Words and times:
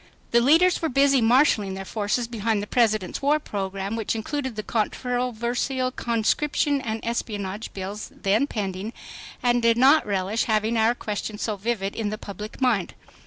The 0.31 0.41
leaders 0.41 0.81
were 0.81 0.89
busy 0.89 1.21
marshaling 1.21 1.75
their 1.75 1.85
forces 1.85 2.27
behind 2.27 2.59
the 2.59 2.65
President's 2.65 3.21
war 3.21 3.37
program, 3.37 3.95
which 3.95 4.15
included 4.15 4.55
the 4.55 4.63
controversial 4.63 5.91
Conscription 5.91 6.81
and 6.81 7.05
Espionage 7.05 7.71
Bills, 7.73 8.09
then 8.11 8.47
pending, 8.47 8.93
and 9.43 9.61
did 9.61 9.77
not 9.77 10.03
relish 10.07 10.45
having 10.45 10.75
our 10.75 10.95
question 10.95 11.37
so 11.37 11.55
vivid 11.55 11.95
in 11.95 12.09
the 12.09 12.17
public 12.17 12.59
mind. 12.59 12.95